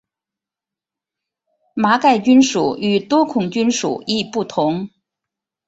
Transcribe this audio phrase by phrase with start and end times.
[1.75, 4.89] 麻盖菌属与多孔菌属亦不同。